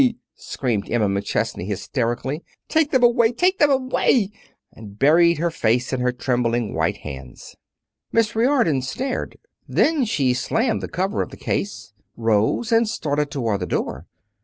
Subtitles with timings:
[0.33, 2.43] screamed Emma McChesney hysterically.
[2.67, 3.31] "Take them away!
[3.31, 4.31] Take them away!"
[4.73, 7.55] And buried her face in her trembling white hands.
[8.11, 9.37] Miss Riordon stared.
[9.67, 14.07] Then she slammed the cover of the case, rose, and started toward the door.